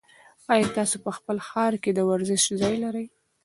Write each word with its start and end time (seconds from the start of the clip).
ایا 0.53 0.67
تاسي 0.75 0.97
په 1.05 1.11
خپل 1.17 1.37
ښار 1.47 1.73
کې 1.83 1.91
د 1.93 1.99
ورزش 2.09 2.43
ځای 2.61 2.75
لرئ؟ 2.83 3.05